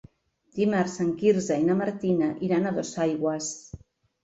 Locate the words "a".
2.65-2.73